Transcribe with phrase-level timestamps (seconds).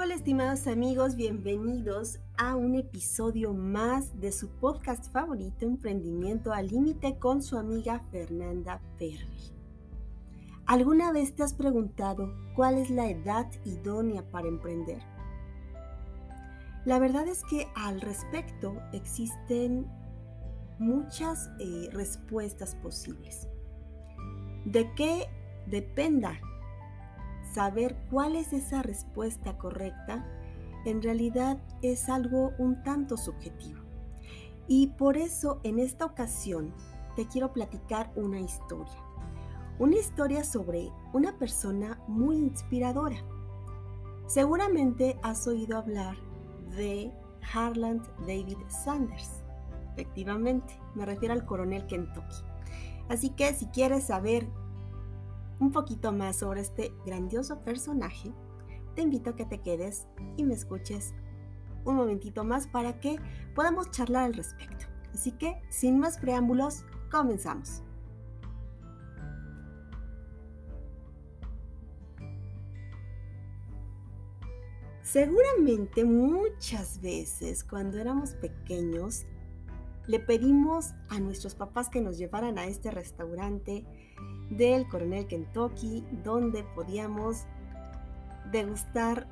[0.00, 7.18] Hola estimados amigos, bienvenidos a un episodio más de su podcast favorito Emprendimiento al Límite
[7.18, 9.52] con su amiga Fernanda Perry.
[10.66, 15.02] ¿Alguna vez te has preguntado cuál es la edad idónea para emprender?
[16.84, 19.86] La verdad es que al respecto existen
[20.78, 23.48] muchas eh, respuestas posibles.
[24.64, 25.26] De qué
[25.66, 26.38] dependa
[27.52, 30.26] saber cuál es esa respuesta correcta,
[30.84, 33.80] en realidad es algo un tanto subjetivo.
[34.66, 36.72] Y por eso en esta ocasión
[37.16, 39.02] te quiero platicar una historia.
[39.78, 43.16] Una historia sobre una persona muy inspiradora.
[44.26, 46.16] Seguramente has oído hablar
[46.76, 47.10] de
[47.52, 49.42] Harland David Sanders.
[49.98, 52.36] Efectivamente, me refiero al coronel Kentucky.
[53.08, 54.46] Así que si quieres saber
[55.58, 58.32] un poquito más sobre este grandioso personaje,
[58.94, 61.14] te invito a que te quedes y me escuches
[61.84, 63.16] un momentito más para que
[63.56, 64.86] podamos charlar al respecto.
[65.12, 67.82] Así que, sin más preámbulos, comenzamos.
[75.02, 79.24] Seguramente muchas veces cuando éramos pequeños
[80.08, 83.84] le pedimos a nuestros papás que nos llevaran a este restaurante
[84.50, 87.44] del Coronel Kentucky, donde podíamos
[88.50, 89.28] degustar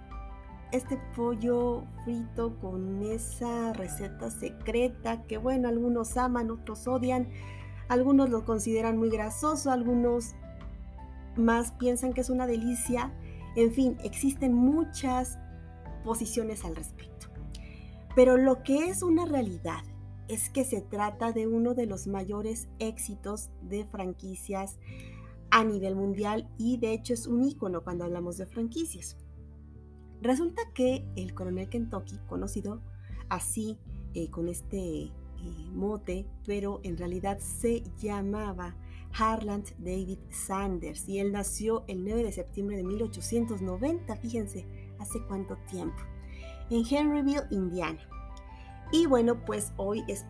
[0.72, 7.26] este pollo frito con esa receta secreta que bueno, algunos aman, otros odian,
[7.88, 10.34] algunos lo consideran muy grasoso, algunos
[11.36, 13.14] más piensan que es una delicia.
[13.54, 15.38] En fin, existen muchas
[16.04, 17.28] posiciones al respecto.
[18.14, 19.82] Pero lo que es una realidad
[20.28, 24.78] es que se trata de uno de los mayores éxitos de franquicias
[25.50, 29.16] a nivel mundial y de hecho es un icono cuando hablamos de franquicias.
[30.20, 32.80] Resulta que el coronel Kentucky, conocido
[33.28, 33.78] así
[34.14, 35.12] eh, con este eh,
[35.72, 38.76] mote, pero en realidad se llamaba
[39.12, 44.66] Harland David Sanders y él nació el 9 de septiembre de 1890, fíjense,
[44.98, 45.98] hace cuánto tiempo,
[46.70, 48.00] en Henryville, Indiana.
[48.96, 50.24] Y bueno, pues hoy es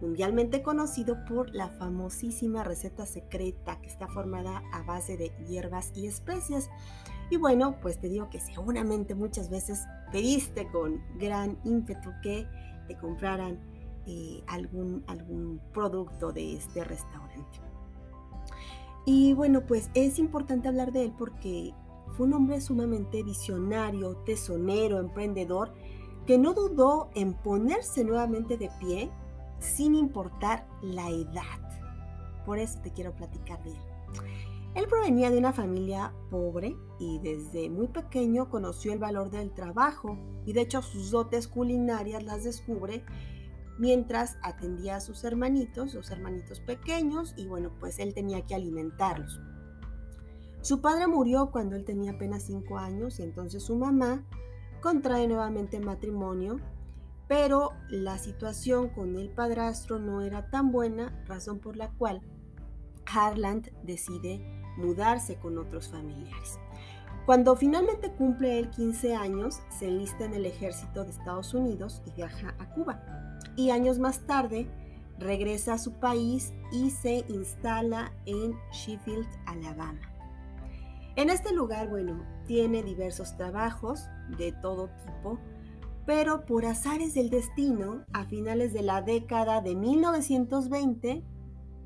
[0.00, 6.08] mundialmente conocido por la famosísima receta secreta que está formada a base de hierbas y
[6.08, 6.68] especias.
[7.30, 12.48] Y bueno, pues te digo que seguramente muchas veces pediste con gran ímpetu que
[12.88, 13.60] te compraran
[14.06, 17.60] eh, algún, algún producto de este restaurante.
[19.06, 21.72] Y bueno, pues es importante hablar de él porque
[22.16, 25.72] fue un hombre sumamente visionario, tesonero, emprendedor,
[26.28, 29.10] que no dudó en ponerse nuevamente de pie
[29.60, 32.44] sin importar la edad.
[32.44, 33.78] Por eso te quiero platicar de él.
[34.74, 40.18] Él provenía de una familia pobre y desde muy pequeño conoció el valor del trabajo
[40.44, 43.06] y de hecho sus dotes culinarias las descubre
[43.78, 49.40] mientras atendía a sus hermanitos, sus hermanitos pequeños y bueno, pues él tenía que alimentarlos.
[50.60, 54.26] Su padre murió cuando él tenía apenas 5 años y entonces su mamá
[54.80, 56.60] contrae nuevamente matrimonio,
[57.28, 62.22] pero la situación con el padrastro no era tan buena, razón por la cual
[63.06, 64.40] Harland decide
[64.76, 66.58] mudarse con otros familiares.
[67.26, 72.12] Cuando finalmente cumple él 15 años, se enlista en el ejército de Estados Unidos y
[72.12, 73.02] viaja a Cuba.
[73.54, 74.70] Y años más tarde
[75.18, 80.00] regresa a su país y se instala en Sheffield, Alabama.
[81.16, 84.06] En este lugar, bueno, tiene diversos trabajos
[84.36, 85.38] de todo tipo,
[86.06, 91.22] pero por azares del destino, a finales de la década de 1920,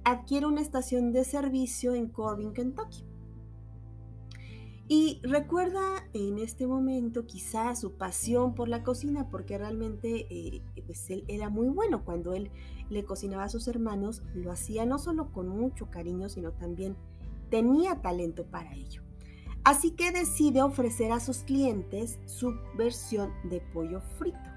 [0.04, 3.04] adquiere una estación de servicio en Corbin, Kentucky.
[4.88, 5.80] Y recuerda
[6.12, 11.48] en este momento quizás su pasión por la cocina, porque realmente eh, pues él era
[11.48, 12.04] muy bueno.
[12.04, 12.50] Cuando él
[12.90, 16.96] le cocinaba a sus hermanos, lo hacía no solo con mucho cariño, sino también
[17.48, 19.02] tenía talento para ello.
[19.64, 24.50] Así que decide ofrecer a sus clientes su versión de pollo frito,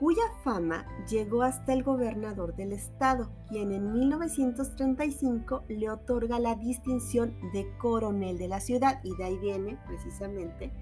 [0.00, 7.36] cuya fama llegó hasta el gobernador del estado, quien en 1935 le otorga la distinción
[7.52, 10.72] de coronel de la ciudad y de ahí viene precisamente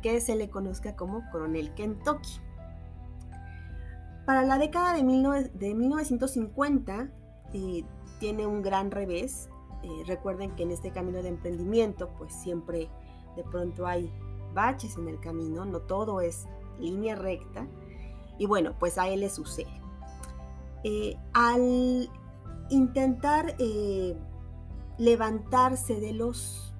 [0.00, 2.38] que se le conozca como coronel Kentucky.
[4.26, 7.10] Para la década de, 1950
[7.52, 7.84] eh,
[8.20, 9.48] tiene un gran revés
[9.86, 12.90] eh, recuerden que en este camino de emprendimiento pues siempre
[13.36, 14.12] de pronto hay
[14.52, 16.46] baches en el camino, no todo es
[16.80, 17.68] línea recta.
[18.38, 19.80] Y bueno, pues a él le sucede.
[20.82, 22.10] eh, al
[22.68, 24.16] intentar eh,
[24.98, 26.74] levantarse de los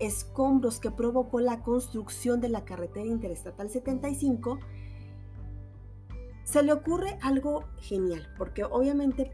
[0.00, 4.58] escombros que provocó la construcción de la carretera interestatal 75,
[6.44, 9.32] se le ocurre algo genial, porque obviamente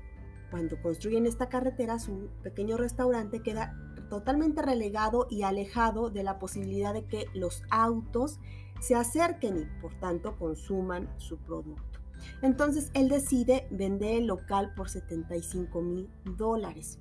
[0.53, 3.75] cuando construyen esta carretera, su pequeño restaurante queda
[4.11, 8.39] totalmente relegado y alejado de la posibilidad de que los autos
[8.79, 12.01] se acerquen y por tanto consuman su producto.
[12.43, 16.99] Entonces él decide vender el local por 75 mil dólares.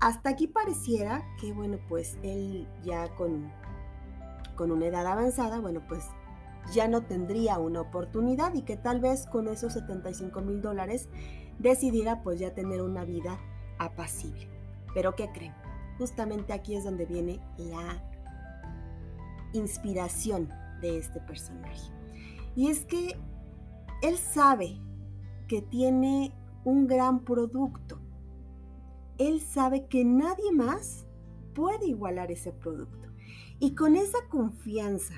[0.00, 3.52] Hasta aquí pareciera que, bueno, pues él ya con,
[4.56, 6.06] con una edad avanzada, bueno, pues
[6.72, 11.10] ya no tendría una oportunidad y que tal vez con esos 75 mil dólares
[11.58, 13.38] decidiera pues ya tener una vida
[13.78, 14.48] apacible.
[14.94, 15.54] Pero ¿qué creen?
[15.98, 18.02] Justamente aquí es donde viene la
[19.52, 20.48] inspiración
[20.80, 21.90] de este personaje.
[22.56, 23.16] Y es que
[24.02, 24.78] él sabe
[25.48, 26.34] que tiene
[26.64, 28.00] un gran producto.
[29.18, 31.06] Él sabe que nadie más
[31.54, 33.08] puede igualar ese producto.
[33.60, 35.14] Y con esa confianza,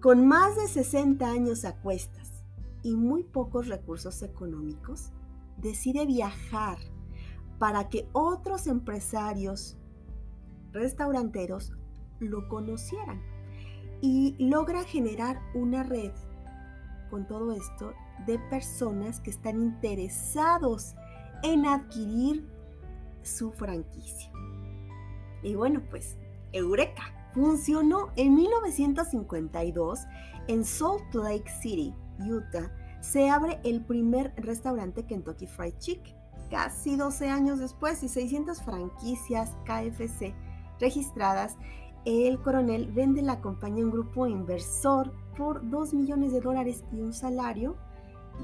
[0.00, 2.23] con más de 60 años a cuestas
[2.84, 5.10] y muy pocos recursos económicos,
[5.56, 6.78] decide viajar
[7.58, 9.76] para que otros empresarios
[10.70, 11.72] restauranteros
[12.20, 13.20] lo conocieran
[14.00, 16.12] y logra generar una red
[17.10, 17.94] con todo esto
[18.26, 20.94] de personas que están interesados
[21.42, 22.46] en adquirir
[23.22, 24.30] su franquicia.
[25.42, 26.16] Y bueno, pues,
[26.52, 30.00] Eureka funcionó en 1952
[30.48, 32.70] en Salt Lake City, Utah
[33.00, 36.14] se abre el primer restaurante Kentucky Fried Chicken.
[36.50, 40.34] Casi 12 años después y 600 franquicias KFC
[40.78, 41.56] registradas,
[42.04, 47.00] el coronel vende la compañía a un grupo inversor por 2 millones de dólares y
[47.00, 47.76] un salario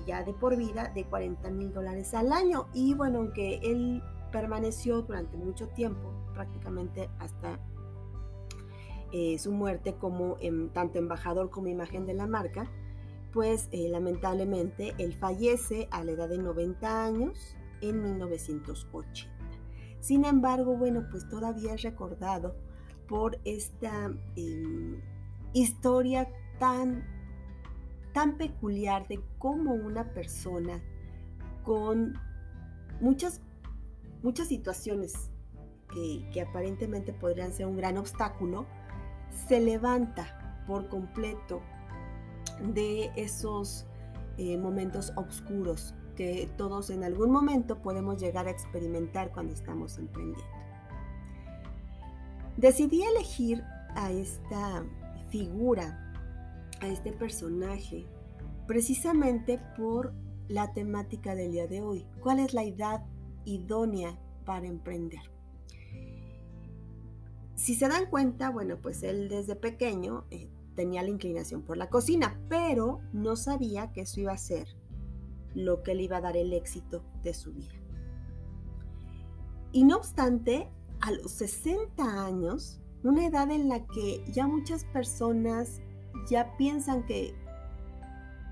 [0.06, 2.66] ya de por vida de 40 mil dólares al año.
[2.72, 4.02] Y bueno, aunque él
[4.32, 7.58] permaneció durante mucho tiempo, prácticamente hasta
[9.12, 10.36] eh, su muerte como
[10.72, 12.70] tanto embajador como imagen de la marca,
[13.32, 19.30] pues eh, lamentablemente él fallece a la edad de 90 años en 1980.
[20.00, 22.56] Sin embargo, bueno, pues todavía es recordado
[23.08, 25.00] por esta em,
[25.52, 26.28] historia
[26.58, 27.04] tan,
[28.12, 30.82] tan peculiar de cómo una persona
[31.64, 32.14] con
[33.00, 33.40] muchas,
[34.22, 35.30] muchas situaciones
[35.92, 38.66] que, que aparentemente podrían ser un gran obstáculo,
[39.48, 41.62] se levanta por completo
[42.74, 43.86] de esos
[44.36, 50.44] eh, momentos oscuros que todos en algún momento podemos llegar a experimentar cuando estamos emprendiendo.
[52.56, 53.62] Decidí elegir
[53.94, 54.84] a esta
[55.30, 56.12] figura,
[56.80, 58.06] a este personaje,
[58.66, 60.12] precisamente por
[60.48, 62.06] la temática del día de hoy.
[62.20, 63.02] ¿Cuál es la edad
[63.44, 65.22] idónea para emprender?
[67.54, 70.48] Si se dan cuenta, bueno, pues él desde pequeño eh,
[70.80, 74.66] tenía la inclinación por la cocina, pero no sabía que eso iba a ser
[75.54, 77.74] lo que le iba a dar el éxito de su vida.
[79.72, 80.70] Y no obstante,
[81.02, 85.82] a los 60 años, una edad en la que ya muchas personas
[86.30, 87.34] ya piensan que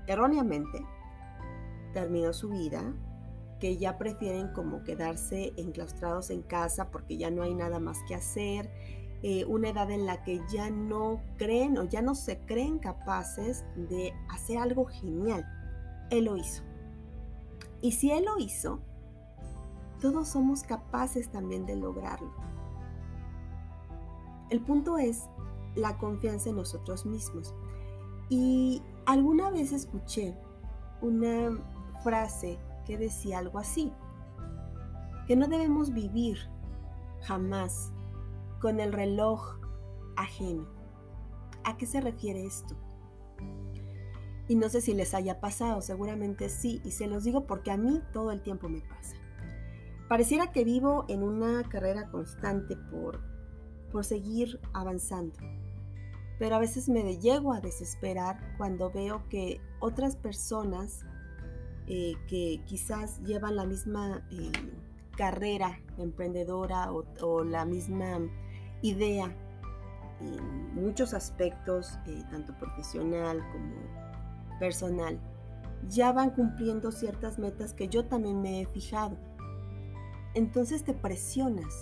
[0.05, 0.85] erróneamente
[1.95, 2.93] terminó su vida,
[3.59, 8.13] que ya prefieren como quedarse enclaustrados en casa porque ya no hay nada más que
[8.13, 8.69] hacer,
[9.21, 13.65] eh, una edad en la que ya no creen o ya no se creen capaces
[13.75, 15.45] de hacer algo genial.
[16.09, 16.63] Él lo hizo.
[17.81, 18.79] Y si Él lo hizo,
[19.99, 22.31] todos somos capaces también de lograrlo.
[24.49, 25.29] El punto es
[25.75, 27.53] la confianza en nosotros mismos.
[28.29, 30.37] Y alguna vez escuché
[31.01, 31.57] una
[32.03, 33.91] frase que decía algo así,
[35.27, 36.37] que no debemos vivir
[37.21, 37.91] jamás
[38.59, 39.59] con el reloj
[40.15, 40.67] ajeno.
[41.63, 42.75] ¿A qué se refiere esto?
[44.47, 47.77] Y no sé si les haya pasado, seguramente sí, y se los digo porque a
[47.77, 49.15] mí todo el tiempo me pasa.
[50.07, 53.21] Pareciera que vivo en una carrera constante por,
[53.91, 55.37] por seguir avanzando,
[56.39, 61.05] pero a veces me llego a desesperar cuando veo que otras personas
[61.85, 64.51] eh, que quizás llevan la misma eh,
[65.15, 68.19] carrera emprendedora o la misma
[68.81, 69.33] idea
[70.21, 75.19] en muchos aspectos, eh, tanto profesional como personal,
[75.87, 79.17] ya van cumpliendo ciertas metas que yo también me he fijado.
[80.33, 81.73] Entonces te presionas,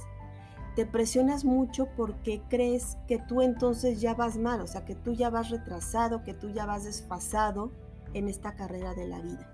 [0.75, 5.13] te presionas mucho porque crees que tú entonces ya vas mal, o sea, que tú
[5.13, 7.72] ya vas retrasado, que tú ya vas desfasado
[8.13, 9.54] en esta carrera de la vida.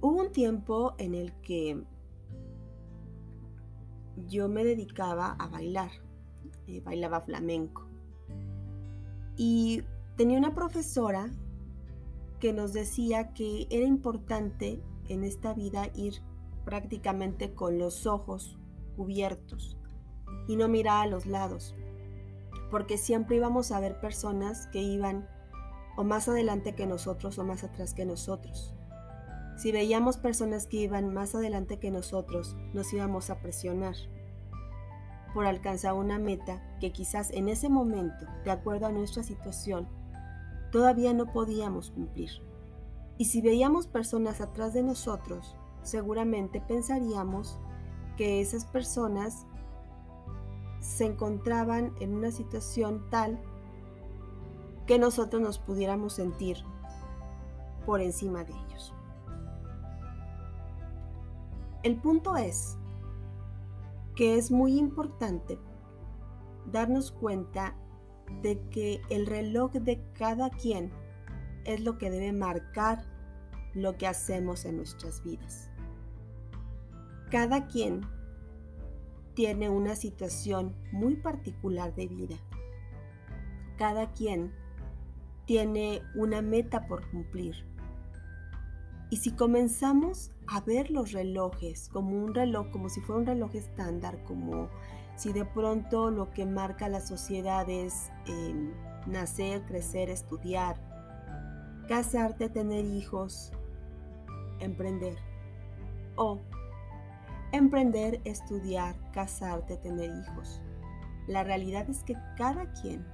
[0.00, 1.82] Hubo un tiempo en el que
[4.26, 5.90] yo me dedicaba a bailar,
[6.66, 7.86] eh, bailaba flamenco.
[9.36, 9.82] Y
[10.16, 11.30] tenía una profesora
[12.40, 16.14] que nos decía que era importante en esta vida ir
[16.64, 18.58] prácticamente con los ojos
[18.96, 19.76] cubiertos
[20.46, 21.74] y no mirar a los lados,
[22.70, 25.28] porque siempre íbamos a ver personas que iban
[25.96, 28.74] o más adelante que nosotros o más atrás que nosotros.
[29.58, 33.96] Si veíamos personas que iban más adelante que nosotros, nos íbamos a presionar
[35.34, 39.88] por alcanzar una meta que quizás en ese momento, de acuerdo a nuestra situación,
[40.70, 42.30] todavía no podíamos cumplir.
[43.18, 47.58] Y si veíamos personas atrás de nosotros, seguramente pensaríamos
[48.16, 49.44] que esas personas
[50.78, 53.40] se encontraban en una situación tal
[54.86, 56.58] que nosotros nos pudiéramos sentir
[57.84, 58.67] por encima de ellos.
[61.82, 62.76] El punto es
[64.16, 65.58] que es muy importante
[66.72, 67.76] darnos cuenta
[68.42, 70.90] de que el reloj de cada quien
[71.64, 73.04] es lo que debe marcar
[73.74, 75.70] lo que hacemos en nuestras vidas.
[77.30, 78.00] Cada quien
[79.34, 82.36] tiene una situación muy particular de vida.
[83.76, 84.52] Cada quien
[85.44, 87.54] tiene una meta por cumplir.
[89.10, 93.54] Y si comenzamos a ver los relojes como un reloj, como si fuera un reloj
[93.54, 94.68] estándar, como
[95.16, 98.72] si de pronto lo que marca la sociedad es em,
[99.06, 100.76] nacer, crecer, estudiar,
[101.88, 103.52] casarte, tener hijos,
[104.60, 105.16] emprender.
[106.16, 106.38] O
[107.52, 110.60] emprender, estudiar, casarte, tener hijos.
[111.26, 113.06] La realidad es que cada quien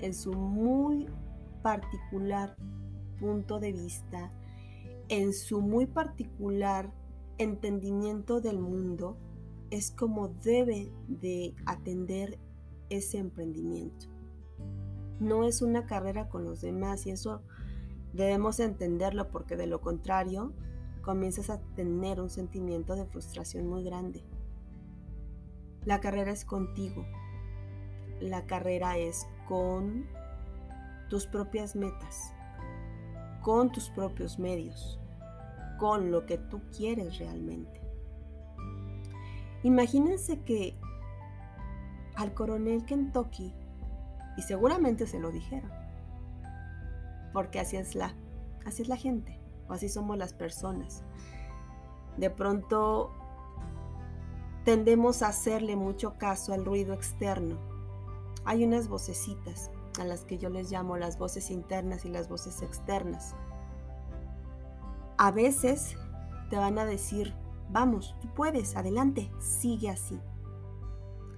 [0.00, 1.06] en su muy
[1.62, 2.56] particular
[3.20, 4.30] punto de vista,
[5.08, 6.92] en su muy particular
[7.38, 9.16] entendimiento del mundo,
[9.70, 12.38] es como debe de atender
[12.90, 14.06] ese emprendimiento.
[15.20, 17.42] No es una carrera con los demás y eso
[18.12, 20.52] debemos entenderlo porque de lo contrario
[21.02, 24.24] comienzas a tener un sentimiento de frustración muy grande.
[25.84, 27.04] La carrera es contigo.
[28.20, 30.06] La carrera es con
[31.08, 32.34] tus propias metas
[33.48, 35.00] con tus propios medios,
[35.78, 37.80] con lo que tú quieres realmente.
[39.62, 40.76] Imagínense que
[42.14, 43.54] al coronel Kentucky,
[44.36, 45.70] y seguramente se lo dijeron,
[47.32, 48.14] porque así es la,
[48.66, 51.02] así es la gente, o así somos las personas.
[52.18, 53.14] De pronto
[54.66, 57.56] tendemos a hacerle mucho caso al ruido externo.
[58.44, 62.62] Hay unas vocecitas a las que yo les llamo las voces internas y las voces
[62.62, 63.34] externas.
[65.16, 65.96] A veces
[66.50, 67.34] te van a decir,
[67.70, 70.20] vamos, tú puedes, adelante, sigue así.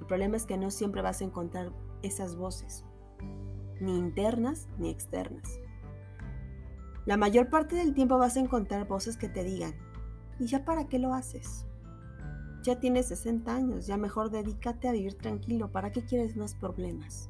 [0.01, 2.85] El problema es que no siempre vas a encontrar esas voces,
[3.81, 5.61] ni internas ni externas.
[7.07, 9.75] La mayor parte del tiempo vas a encontrar voces que te digan,
[10.39, 11.67] ¿y ya para qué lo haces?
[12.63, 17.30] Ya tienes 60 años, ya mejor dedícate a vivir tranquilo, ¿para qué quieres más problemas?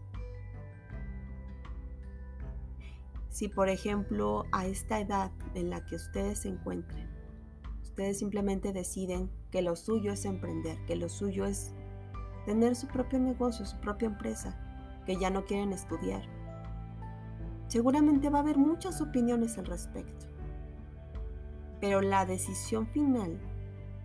[3.30, 7.08] Si por ejemplo a esta edad en la que ustedes se encuentren,
[7.82, 11.72] ustedes simplemente deciden que lo suyo es emprender, que lo suyo es
[12.44, 14.58] tener su propio negocio, su propia empresa,
[15.06, 16.22] que ya no quieren estudiar.
[17.68, 20.26] Seguramente va a haber muchas opiniones al respecto,
[21.80, 23.40] pero la decisión final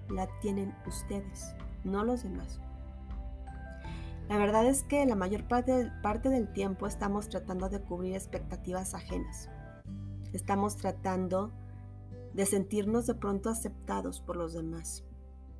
[0.09, 2.59] la tienen ustedes, no los demás.
[4.27, 9.49] La verdad es que la mayor parte, del tiempo estamos tratando de cubrir expectativas ajenas.
[10.33, 11.53] Estamos tratando
[12.33, 15.03] de sentirnos de pronto aceptados por los demás.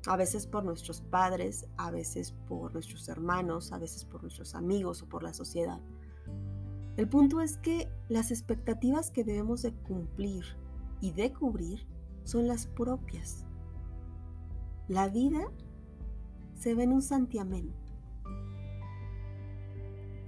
[0.08, 5.02] A veces por nuestros padres, a veces por nuestros hermanos, a veces por nuestros amigos
[5.02, 5.80] o por la sociedad.
[6.96, 10.44] El punto es que las expectativas que debemos de cumplir
[11.00, 11.86] y de cubrir
[12.24, 13.44] son las propias.
[14.88, 15.52] La vida
[16.54, 17.85] se ve en un santiamén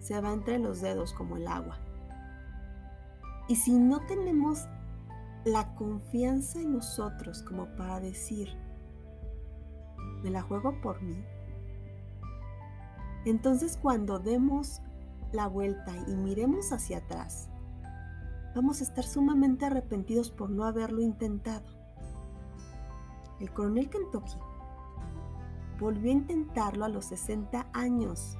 [0.00, 1.78] se va entre los dedos como el agua.
[3.48, 4.68] Y si no tenemos
[5.44, 8.48] la confianza en nosotros como para decir,
[10.22, 11.24] me la juego por mí,
[13.24, 14.80] entonces cuando demos
[15.32, 17.48] la vuelta y miremos hacia atrás,
[18.54, 21.66] vamos a estar sumamente arrepentidos por no haberlo intentado.
[23.40, 24.36] El coronel Kentucky
[25.78, 28.36] volvió a intentarlo a los 60 años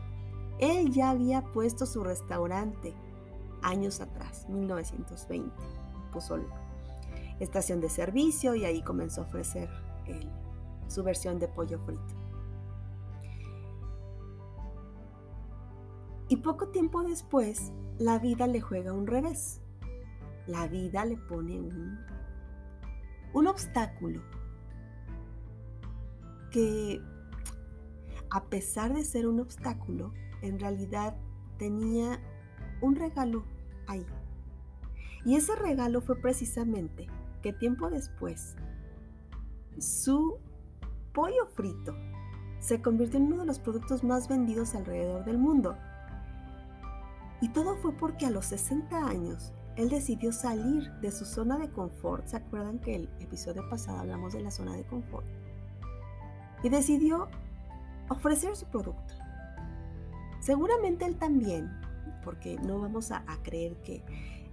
[0.59, 2.95] él ya había puesto su restaurante
[3.63, 5.51] años atrás, 1920,
[6.13, 6.39] puso
[7.41, 9.69] estación de servicio y ahí comenzó a ofrecer
[10.89, 12.15] su versión de pollo frito.
[16.29, 19.61] Y poco tiempo después, la vida le juega un revés.
[20.47, 21.99] La vida le pone un,
[23.33, 24.23] un obstáculo
[26.51, 27.01] que,
[28.31, 31.17] a pesar de ser un obstáculo, en realidad
[31.59, 32.21] tenía
[32.81, 33.45] un regalo
[33.87, 34.07] ahí.
[35.25, 37.07] Y ese regalo fue precisamente
[37.43, 38.57] que tiempo después
[39.79, 40.39] su
[41.13, 41.95] pollo frito
[42.61, 45.77] se convirtió en uno de los productos más vendidos alrededor del mundo.
[47.41, 51.71] Y todo fue porque a los 60 años él decidió salir de su zona de
[51.71, 52.27] confort.
[52.27, 55.27] ¿Se acuerdan que el episodio pasado hablamos de la zona de confort?
[56.65, 57.29] Y decidió
[58.09, 59.15] ofrecer su producto.
[60.41, 61.71] Seguramente él también,
[62.25, 64.03] porque no vamos a, creer que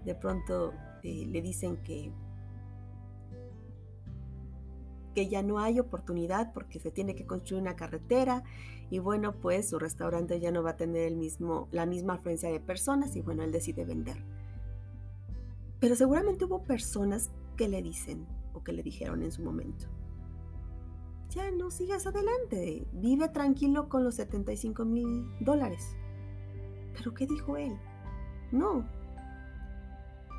[0.04, 2.12] de pronto eh, le dicen que
[5.16, 8.44] que ya no hay oportunidad porque se tiene que construir una carretera
[8.92, 12.52] y bueno, pues su restaurante ya no va a tener el mismo, la misma afluencia
[12.52, 14.18] de personas y bueno, él decide vender.
[15.80, 19.88] Pero seguramente hubo personas que le dicen o que le dijeron en su momento,
[21.36, 25.96] ya no sigas adelante, vive tranquilo con los 75 mil dólares.
[26.94, 27.78] Pero ¿qué dijo él?
[28.52, 28.86] No,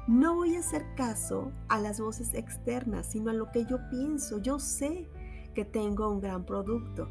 [0.09, 4.39] no voy a hacer caso a las voces externas, sino a lo que yo pienso.
[4.39, 5.09] Yo sé
[5.55, 7.09] que tengo un gran producto.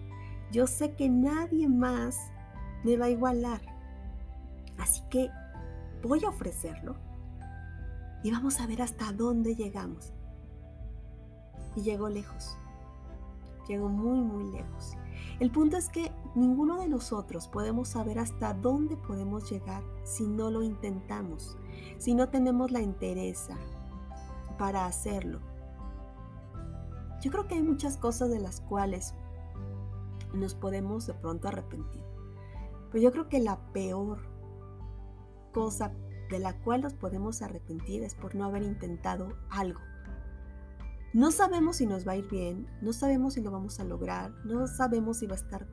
[0.51, 2.17] Yo sé que nadie más
[2.83, 3.61] me va a igualar.
[4.77, 5.29] Así que
[6.03, 6.95] voy a ofrecerlo
[8.23, 10.13] y vamos a ver hasta dónde llegamos.
[11.75, 12.57] Y llegó lejos.
[13.67, 14.95] Llegó muy, muy lejos.
[15.39, 20.50] El punto es que ninguno de nosotros podemos saber hasta dónde podemos llegar si no
[20.50, 21.57] lo intentamos,
[21.98, 23.57] si no tenemos la entereza
[24.57, 25.39] para hacerlo.
[27.22, 29.13] Yo creo que hay muchas cosas de las cuales
[30.33, 32.03] nos podemos de pronto arrepentir.
[32.92, 34.20] Pero yo creo que la peor
[35.53, 35.92] cosa
[36.29, 39.79] de la cual nos podemos arrepentir es por no haber intentado algo
[41.15, 44.33] no sabemos si nos va a ir bien, no sabemos si lo vamos a lograr,
[44.43, 45.65] no sabemos si va a estar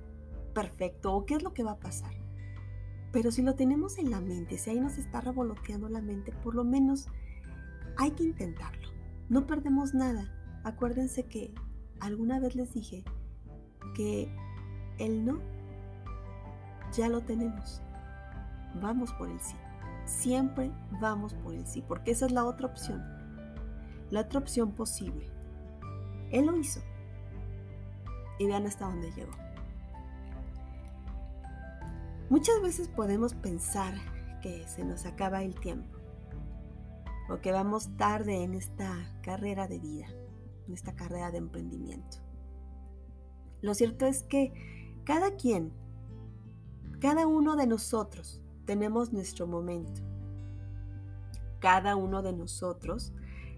[0.54, 2.14] perfecto o qué es lo que va a pasar.
[3.10, 6.54] Pero si lo tenemos en la mente, si ahí nos está revoloteando la mente, por
[6.54, 7.08] lo menos
[7.96, 8.86] hay que intentarlo.
[9.28, 10.32] No perdemos nada.
[10.62, 11.52] Acuérdense que
[11.98, 13.02] alguna vez les dije
[13.96, 14.32] que
[15.00, 15.40] el no
[16.96, 17.82] ya lo tenemos.
[18.80, 19.56] Vamos por el sí.
[20.06, 23.02] Siempre vamos por el sí, porque esa es la otra opción
[24.12, 25.31] la otra opción posible.
[26.32, 26.80] Él lo hizo.
[28.38, 29.32] Y vean hasta dónde llegó.
[32.30, 33.94] Muchas veces podemos pensar
[34.40, 35.98] que se nos acaba el tiempo
[37.28, 38.90] o que vamos tarde en esta
[39.22, 40.08] carrera de vida,
[40.66, 42.18] en esta carrera de emprendimiento.
[43.60, 44.52] Lo cierto es que
[45.04, 45.72] cada quien,
[47.00, 50.00] cada uno de nosotros tenemos nuestro momento.
[51.60, 53.12] Cada uno de nosotros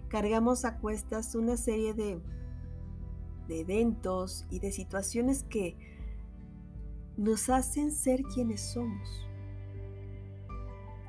[0.09, 2.21] cargamos a cuestas una serie de,
[3.47, 5.77] de eventos y de situaciones que
[7.17, 9.27] nos hacen ser quienes somos.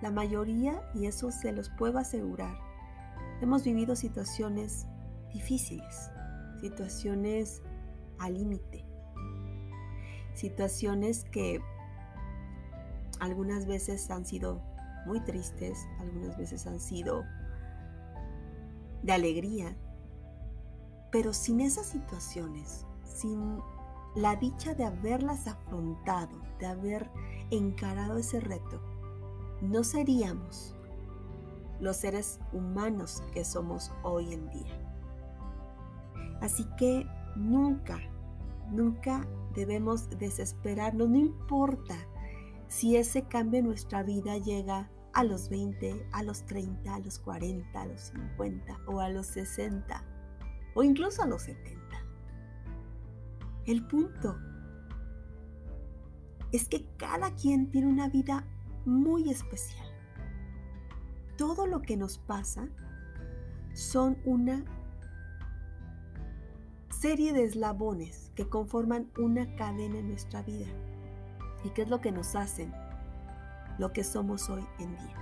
[0.02, 2.58] La mayoría, y eso se los puedo asegurar,
[3.40, 4.86] hemos vivido situaciones
[5.32, 6.10] difíciles,
[6.60, 7.62] situaciones
[8.18, 8.84] al límite,
[10.34, 11.60] situaciones que
[13.20, 14.62] algunas veces han sido
[15.06, 17.24] muy tristes, algunas veces han sido
[19.02, 19.76] de alegría.
[21.10, 23.58] Pero sin esas situaciones, sin
[24.14, 27.10] la dicha de haberlas afrontado, de haber
[27.50, 28.80] encarado ese reto,
[29.60, 30.74] no seríamos
[31.80, 34.86] los seres humanos que somos hoy en día.
[36.40, 37.98] Así que nunca,
[38.70, 41.94] nunca debemos desesperarnos, no importa
[42.68, 47.18] si ese cambio en nuestra vida llega a los 20, a los 30, a los
[47.18, 50.15] 40, a los 50 o a los 60
[50.76, 51.80] o incluso a los 70.
[53.64, 54.38] El punto
[56.52, 58.46] es que cada quien tiene una vida
[58.84, 59.88] muy especial.
[61.36, 62.68] Todo lo que nos pasa
[63.74, 64.64] son una
[66.90, 70.68] serie de eslabones que conforman una cadena en nuestra vida.
[71.64, 72.72] ¿Y qué es lo que nos hacen
[73.78, 75.16] lo que somos hoy en día.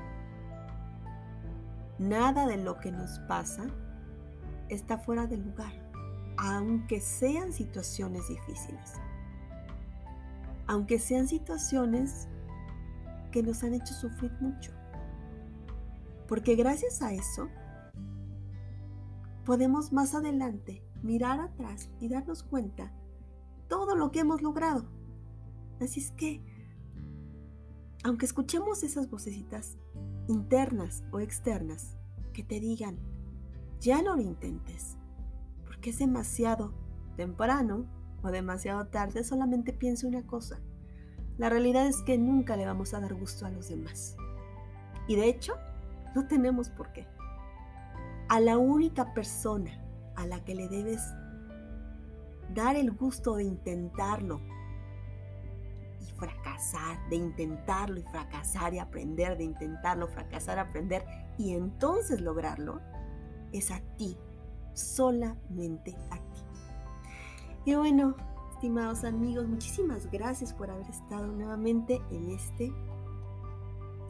[1.98, 3.66] Nada de lo que nos pasa
[4.74, 5.72] está fuera de lugar,
[6.36, 8.94] aunque sean situaciones difíciles,
[10.66, 12.28] aunque sean situaciones
[13.30, 14.72] que nos han hecho sufrir mucho.
[16.28, 17.48] Porque gracias a eso
[19.44, 22.92] podemos más adelante mirar atrás y darnos cuenta
[23.68, 24.86] todo lo que hemos logrado.
[25.80, 26.40] Así es que,
[28.04, 29.76] aunque escuchemos esas vocecitas
[30.28, 31.96] internas o externas
[32.32, 32.98] que te digan,
[33.80, 34.96] ya no lo intentes,
[35.64, 36.72] porque es demasiado
[37.16, 37.86] temprano
[38.22, 40.58] o demasiado tarde, solamente piensa una cosa.
[41.36, 44.16] La realidad es que nunca le vamos a dar gusto a los demás.
[45.06, 45.54] Y de hecho,
[46.14, 47.06] no tenemos por qué.
[48.28, 49.84] A la única persona
[50.16, 51.02] a la que le debes
[52.54, 54.40] dar el gusto de intentarlo
[56.00, 61.04] y fracasar, de intentarlo y fracasar y aprender, de intentarlo, fracasar, aprender
[61.36, 62.80] y entonces lograrlo,
[63.54, 64.16] es a ti,
[64.74, 66.40] solamente a ti.
[67.64, 68.14] Y bueno,
[68.52, 72.72] estimados amigos, muchísimas gracias por haber estado nuevamente en este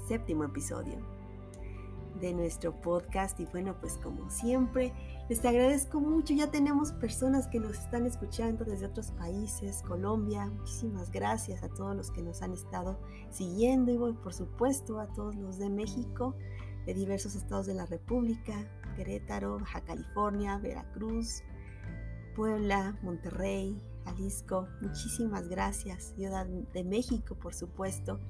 [0.09, 0.96] séptimo episodio
[2.20, 3.38] de nuestro podcast.
[3.38, 4.92] Y bueno pues como siempre
[5.28, 6.35] les agradezco mucho.
[6.35, 10.46] Ya tenemos personas que nos están escuchando desde otros países Colombia.
[10.46, 12.98] Muchísimas gracias a todos los que nos han estado
[13.30, 13.92] siguiendo.
[13.92, 16.35] Y por supuesto a todos los de México
[16.87, 18.54] de diversos estados de la República
[18.94, 21.42] Querétaro Baja California Veracruz
[22.35, 28.20] Puebla Monterrey Jalisco muchísimas gracias Ciudad de México por supuesto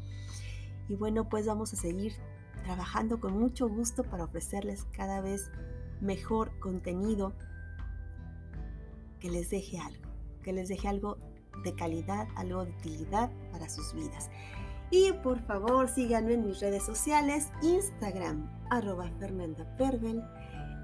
[0.88, 2.12] y bueno pues vamos a seguir
[2.64, 5.50] trabajando con mucho gusto para ofrecerles cada vez
[6.00, 7.34] mejor contenido
[9.20, 10.10] que les deje algo,
[10.42, 11.16] que les deje algo
[11.62, 14.28] de calidad, algo de utilidad para sus vidas.
[14.90, 19.64] Y por favor síganme en mis redes sociales, Instagram, arroba Fernanda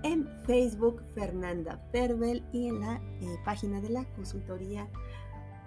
[0.03, 4.89] en Facebook, Fernanda Pervel y en la eh, página de la consultoría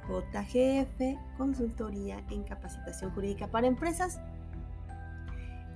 [0.08, 4.19] JGF, Consultoría en Capacitación Jurídica para Empresas,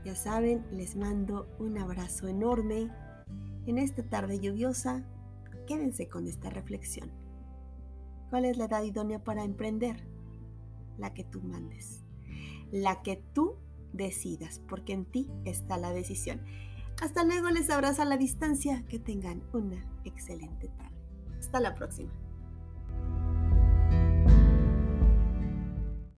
[0.08, 2.90] ya saben, les mando un abrazo enorme.
[3.66, 5.04] En esta tarde lluviosa,
[5.68, 7.12] quédense con esta reflexión.
[8.30, 10.08] ¿Cuál es la edad idónea para emprender?
[10.98, 12.06] La que tú mandes.
[12.72, 13.58] La que tú
[13.92, 16.42] decidas, porque en ti está la decisión.
[17.02, 18.84] Hasta luego, les abrazo a la distancia.
[18.88, 20.96] Que tengan una excelente tarde.
[21.40, 22.12] Hasta la próxima.